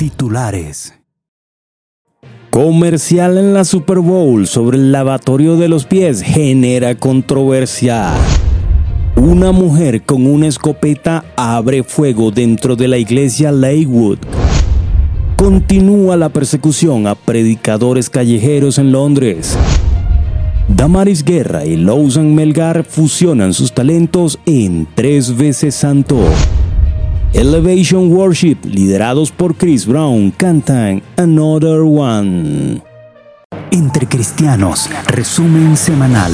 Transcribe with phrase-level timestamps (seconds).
[0.00, 0.94] Titulares.
[2.48, 8.14] Comercial en la Super Bowl sobre el lavatorio de los pies genera controversia.
[9.16, 14.20] Una mujer con una escopeta abre fuego dentro de la iglesia Lakewood.
[15.36, 19.58] Continúa la persecución a predicadores callejeros en Londres.
[20.66, 26.24] Damaris Guerra y Lawson Melgar fusionan sus talentos en Tres veces Santo.
[27.32, 32.82] Elevation Worship, liderados por Chris Brown, cantan Another One.
[33.70, 36.32] Entre Cristianos, resumen semanal.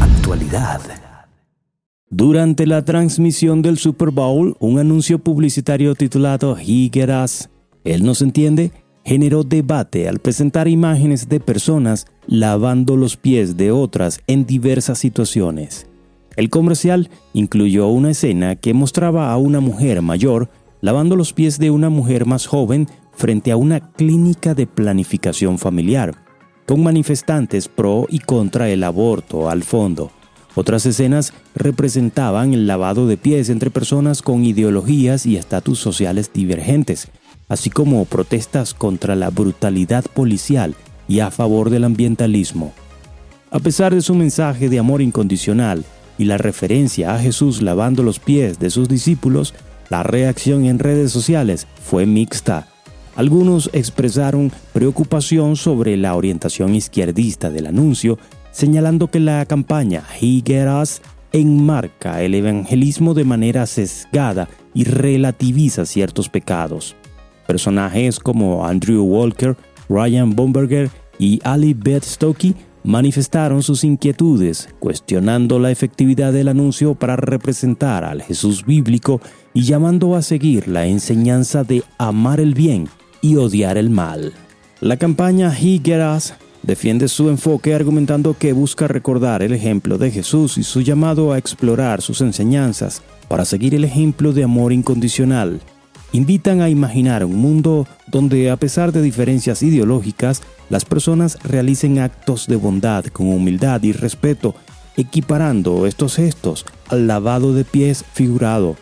[0.00, 0.80] Actualidad.
[2.08, 7.50] Durante la transmisión del Super Bowl, un anuncio publicitario titulado He Get Us,
[7.84, 8.72] Él nos entiende,
[9.04, 15.86] generó debate al presentar imágenes de personas lavando los pies de otras en diversas situaciones.
[16.36, 20.50] El comercial incluyó una escena que mostraba a una mujer mayor
[20.82, 26.14] lavando los pies de una mujer más joven frente a una clínica de planificación familiar,
[26.66, 30.10] con manifestantes pro y contra el aborto al fondo.
[30.54, 37.08] Otras escenas representaban el lavado de pies entre personas con ideologías y estatus sociales divergentes,
[37.48, 40.74] así como protestas contra la brutalidad policial
[41.08, 42.72] y a favor del ambientalismo.
[43.50, 45.84] A pesar de su mensaje de amor incondicional,
[46.18, 49.54] y la referencia a Jesús lavando los pies de sus discípulos,
[49.88, 52.68] la reacción en redes sociales fue mixta.
[53.14, 58.18] Algunos expresaron preocupación sobre la orientación izquierdista del anuncio,
[58.50, 61.00] señalando que la campaña He Get Us
[61.32, 66.96] enmarca el evangelismo de manera sesgada y relativiza ciertos pecados.
[67.46, 69.56] Personajes como Andrew Walker,
[69.88, 72.54] Ryan Bomberger y Ali Beth Stokey
[72.86, 79.20] manifestaron sus inquietudes, cuestionando la efectividad del anuncio para representar al Jesús bíblico
[79.52, 82.88] y llamando a seguir la enseñanza de amar el bien
[83.20, 84.32] y odiar el mal.
[84.80, 90.12] La campaña He Get Us defiende su enfoque argumentando que busca recordar el ejemplo de
[90.12, 95.60] Jesús y su llamado a explorar sus enseñanzas para seguir el ejemplo de amor incondicional.
[96.12, 102.46] Invitan a imaginar un mundo donde, a pesar de diferencias ideológicas, las personas realicen actos
[102.46, 104.54] de bondad con humildad y respeto,
[104.96, 108.76] equiparando estos gestos al lavado de pies figurado.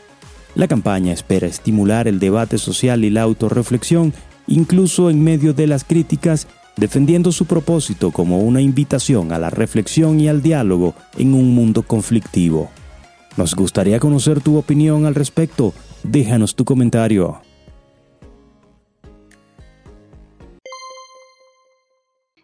[0.55, 4.13] La campaña espera estimular el debate social y la autorreflexión,
[4.47, 6.47] incluso en medio de las críticas,
[6.77, 11.83] defendiendo su propósito como una invitación a la reflexión y al diálogo en un mundo
[11.83, 12.71] conflictivo.
[13.37, 15.75] Nos gustaría conocer tu opinión al respecto.
[16.05, 17.44] Déjanos tu comentario.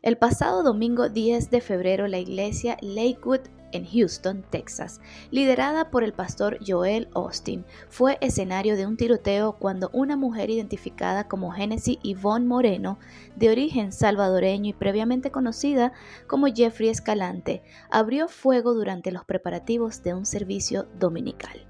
[0.03, 3.41] El pasado domingo 10 de febrero la iglesia Lakewood
[3.73, 9.91] en Houston, Texas, liderada por el pastor Joel Austin, fue escenario de un tiroteo cuando
[9.93, 12.99] una mujer identificada como Genesis Yvonne Moreno,
[13.37, 15.93] de origen salvadoreño y previamente conocida
[16.27, 21.67] como Jeffrey Escalante, abrió fuego durante los preparativos de un servicio dominical.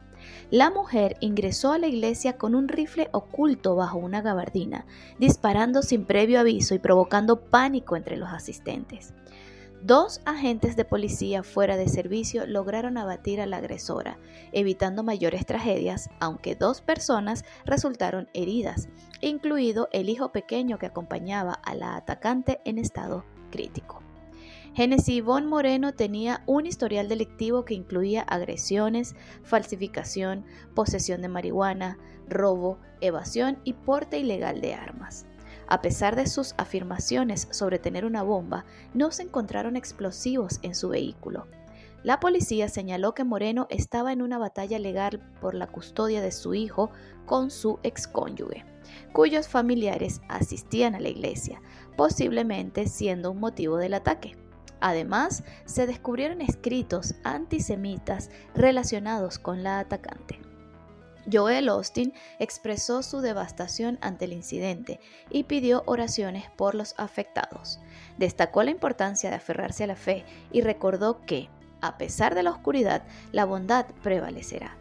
[0.50, 4.84] La mujer ingresó a la iglesia con un rifle oculto bajo una gabardina,
[5.16, 9.14] disparando sin previo aviso y provocando pánico entre los asistentes.
[9.80, 14.18] Dos agentes de policía fuera de servicio lograron abatir a la agresora,
[14.50, 18.88] evitando mayores tragedias, aunque dos personas resultaron heridas,
[19.20, 24.02] incluido el hijo pequeño que acompañaba a la atacante en estado crítico.
[24.72, 30.44] Genesis Yvonne Moreno tenía un historial delictivo que incluía agresiones, falsificación,
[30.74, 31.98] posesión de marihuana,
[32.28, 35.26] robo, evasión y porte ilegal de armas.
[35.66, 38.64] A pesar de sus afirmaciones sobre tener una bomba,
[38.94, 41.48] no se encontraron explosivos en su vehículo.
[42.04, 46.54] La policía señaló que Moreno estaba en una batalla legal por la custodia de su
[46.54, 46.90] hijo
[47.26, 48.64] con su excónyuge,
[49.12, 51.60] cuyos familiares asistían a la iglesia,
[51.96, 54.36] posiblemente siendo un motivo del ataque.
[54.80, 60.40] Además, se descubrieron escritos antisemitas relacionados con la atacante.
[61.30, 65.00] Joel Austin expresó su devastación ante el incidente
[65.30, 67.78] y pidió oraciones por los afectados.
[68.16, 71.50] Destacó la importancia de aferrarse a la fe y recordó que,
[71.82, 73.02] a pesar de la oscuridad,
[73.32, 74.76] la bondad prevalecerá.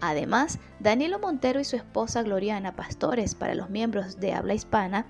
[0.00, 5.06] Además, Danilo Montero y su esposa Gloriana, pastores para los miembros de habla hispana,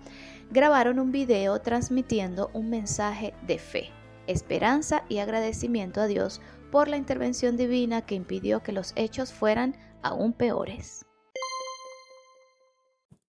[0.51, 4.00] grabaron un video transmitiendo un mensaje de fe
[4.31, 6.41] esperanza y agradecimiento a Dios
[6.71, 11.05] por la intervención divina que impidió que los hechos fueran aún peores.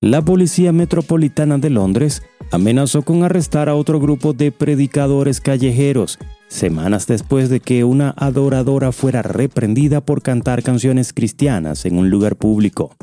[0.04, 6.18] La Policía Metropolitana de Londres amenazó con arrestar a otro grupo de predicadores callejeros,
[6.48, 12.36] semanas después de que una adoradora fuera reprendida por cantar canciones cristianas en un lugar
[12.36, 12.96] público.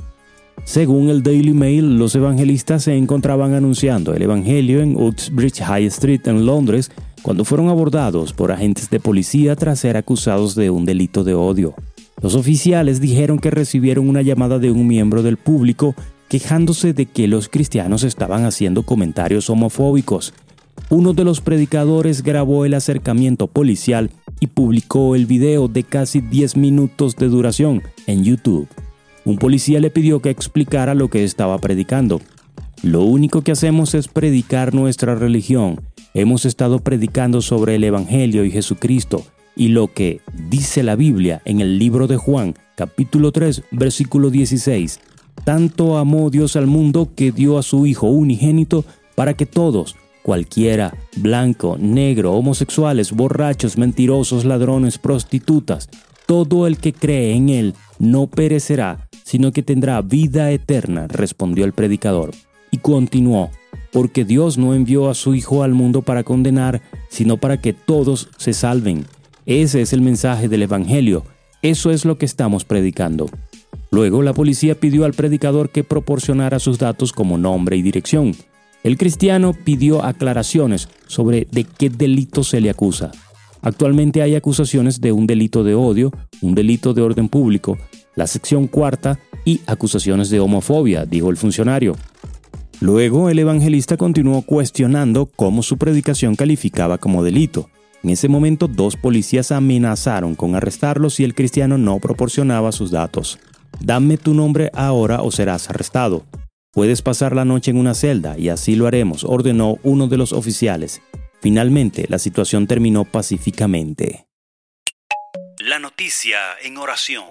[0.64, 6.26] Según el Daily Mail, los evangelistas se encontraban anunciando el Evangelio en Uxbridge High Street
[6.26, 6.90] en Londres
[7.22, 11.74] cuando fueron abordados por agentes de policía tras ser acusados de un delito de odio.
[12.20, 15.94] Los oficiales dijeron que recibieron una llamada de un miembro del público
[16.28, 20.34] quejándose de que los cristianos estaban haciendo comentarios homofóbicos.
[20.90, 24.10] Uno de los predicadores grabó el acercamiento policial
[24.40, 28.68] y publicó el video de casi 10 minutos de duración en YouTube.
[29.24, 32.20] Un policía le pidió que explicara lo que estaba predicando.
[32.82, 35.80] Lo único que hacemos es predicar nuestra religión.
[36.14, 39.24] Hemos estado predicando sobre el Evangelio y Jesucristo
[39.54, 45.00] y lo que dice la Biblia en el libro de Juan, capítulo 3, versículo 16.
[45.44, 48.84] Tanto amó Dios al mundo que dio a su Hijo unigénito
[49.14, 55.88] para que todos, cualquiera, blanco, negro, homosexuales, borrachos, mentirosos, ladrones, prostitutas,
[56.26, 61.72] todo el que cree en Él no perecerá, sino que tendrá vida eterna, respondió el
[61.72, 62.30] predicador.
[62.70, 63.50] Y continuó,
[63.98, 68.28] porque Dios no envió a su Hijo al mundo para condenar, sino para que todos
[68.36, 69.06] se salven.
[69.44, 71.24] Ese es el mensaje del Evangelio.
[71.62, 73.28] Eso es lo que estamos predicando.
[73.90, 78.36] Luego la policía pidió al predicador que proporcionara sus datos como nombre y dirección.
[78.84, 83.10] El cristiano pidió aclaraciones sobre de qué delito se le acusa.
[83.62, 87.76] Actualmente hay acusaciones de un delito de odio, un delito de orden público,
[88.14, 91.96] la sección cuarta y acusaciones de homofobia, dijo el funcionario.
[92.80, 97.68] Luego el evangelista continuó cuestionando cómo su predicación calificaba como delito.
[98.04, 103.40] En ese momento dos policías amenazaron con arrestarlo si el cristiano no proporcionaba sus datos.
[103.80, 106.24] Dame tu nombre ahora o serás arrestado.
[106.72, 110.32] Puedes pasar la noche en una celda y así lo haremos, ordenó uno de los
[110.32, 111.02] oficiales.
[111.40, 114.26] Finalmente, la situación terminó pacíficamente.
[115.58, 117.24] La noticia en oración.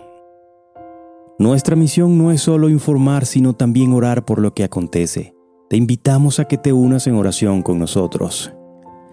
[1.39, 5.36] Nuestra misión no es solo informar, sino también orar por lo que acontece.
[5.69, 8.53] Te invitamos a que te unas en oración con nosotros.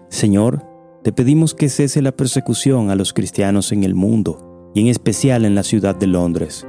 [0.07, 0.63] Señor,
[1.03, 5.43] te pedimos que cese la persecución a los cristianos en el mundo y en especial
[5.43, 6.65] en la ciudad de Londres.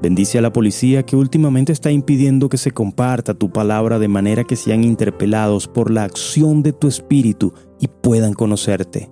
[0.00, 4.44] Bendice a la policía que últimamente está impidiendo que se comparta tu palabra de manera
[4.44, 9.10] que sean interpelados por la acción de tu espíritu y puedan conocerte.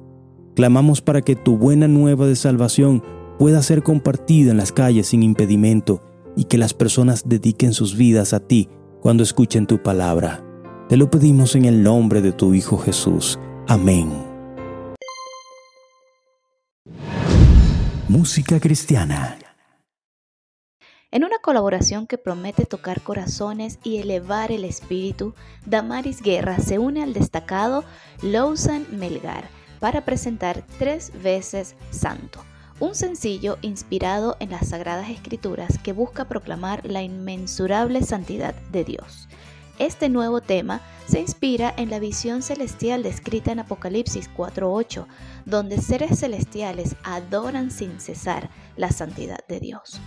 [0.57, 3.03] Clamamos para que tu buena nueva de salvación
[3.39, 6.01] pueda ser compartida en las calles sin impedimento
[6.35, 8.71] y que las personas dediquen sus vidas a ti
[9.05, 10.43] cuando escuchen tu palabra.
[10.89, 13.39] Te lo pedimos en el nombre de tu Hijo Jesús.
[13.69, 14.11] Amén.
[18.09, 19.37] Música cristiana.
[21.11, 25.35] En una colaboración que promete tocar corazones y elevar el espíritu,
[25.67, 27.85] Damaris Guerra se une al destacado
[28.23, 32.41] Lawson Melgar para presentar Tres veces Santo,
[32.81, 39.29] un sencillo inspirado en las Sagradas Escrituras que busca proclamar la inmensurable santidad de Dios.
[39.79, 45.07] Este nuevo tema se inspira en la visión celestial descrita en Apocalipsis 4.8,
[45.47, 50.01] donde seres celestiales adoran sin cesar la santidad de Dios.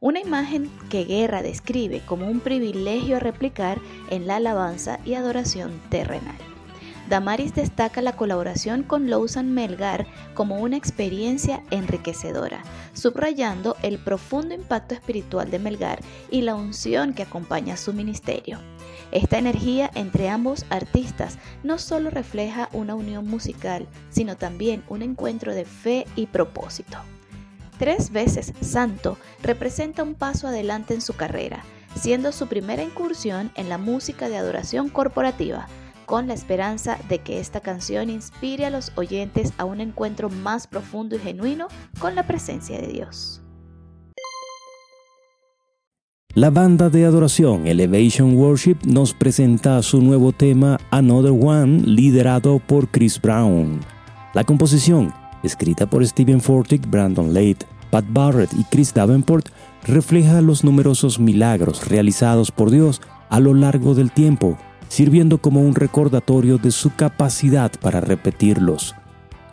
[0.00, 3.78] Una imagen que Guerra describe como un privilegio a replicar
[4.10, 6.51] en la alabanza y adoración terrenal.
[7.12, 12.62] Damaris destaca la colaboración con Lawson Melgar como una experiencia enriquecedora,
[12.94, 16.00] subrayando el profundo impacto espiritual de Melgar
[16.30, 18.60] y la unción que acompaña su ministerio.
[19.10, 25.54] Esta energía entre ambos artistas no solo refleja una unión musical, sino también un encuentro
[25.54, 26.96] de fe y propósito.
[27.78, 31.62] Tres veces Santo representa un paso adelante en su carrera,
[31.94, 35.68] siendo su primera incursión en la música de adoración corporativa,
[36.12, 40.66] con la esperanza de que esta canción inspire a los oyentes a un encuentro más
[40.66, 43.40] profundo y genuino con la presencia de Dios.
[46.34, 52.90] La banda de adoración Elevation Worship nos presenta su nuevo tema Another One, liderado por
[52.90, 53.80] Chris Brown.
[54.34, 59.48] La composición, escrita por Stephen Fortick, Brandon Late, Pat Barrett y Chris Davenport,
[59.86, 63.00] refleja los numerosos milagros realizados por Dios
[63.30, 64.58] a lo largo del tiempo,
[64.92, 68.94] sirviendo como un recordatorio de su capacidad para repetirlos.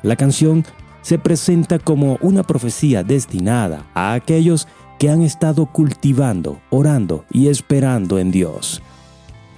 [0.04, 0.66] La canción
[1.02, 4.68] se presenta como una profecía destinada a aquellos
[5.00, 8.82] que han estado cultivando, orando y esperando en Dios.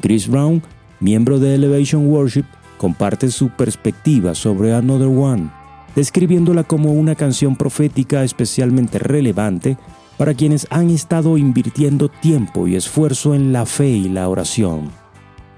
[0.02, 0.62] Chris Brown,
[1.00, 2.46] miembro de Elevation Worship,
[2.78, 5.50] comparte su perspectiva sobre Another One,
[5.96, 9.80] describiéndola como una canción profética especialmente relevante
[10.16, 15.01] para quienes han estado invirtiendo tiempo y esfuerzo en la fe y la oración.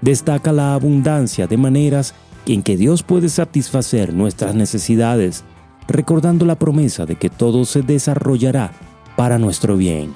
[0.00, 2.14] Destaca la abundancia de maneras
[2.46, 5.44] en que Dios puede satisfacer nuestras necesidades,
[5.88, 8.72] recordando la promesa de que todo se desarrollará
[9.16, 10.14] para nuestro bien.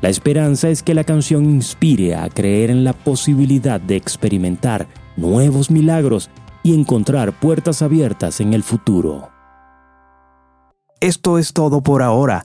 [0.00, 4.86] La esperanza es que la canción inspire a creer en la posibilidad de experimentar
[5.16, 6.30] nuevos milagros
[6.62, 9.30] y encontrar puertas abiertas en el futuro.
[11.00, 12.44] Esto es todo por ahora.